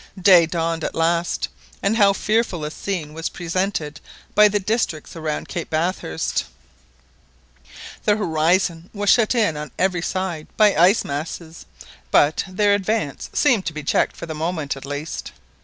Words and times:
Day 0.19 0.47
dawned 0.47 0.83
at 0.83 0.95
last, 0.95 1.47
and 1.83 1.95
how 1.95 2.11
fearful 2.11 2.65
a 2.65 2.71
scene 2.71 3.13
was 3.13 3.29
presented 3.29 3.99
by 4.33 4.47
the 4.47 4.59
districts 4.59 5.15
around 5.15 5.47
Cape 5.47 5.69
Bathurst! 5.69 6.45
The 8.05 8.15
horizon 8.15 8.89
was 8.95 9.11
shut 9.11 9.35
in 9.35 9.55
on 9.55 9.69
every 9.77 10.01
side 10.01 10.47
by 10.57 10.75
ice 10.75 11.05
masses, 11.05 11.67
but 12.09 12.43
their 12.47 12.73
advance 12.73 13.29
appeared 13.31 13.63
to 13.67 13.73
be 13.73 13.83
checked 13.83 14.15
for 14.17 14.25
the 14.25 14.33
moment 14.33 14.75
at 14.75 14.87
least. 14.87 15.33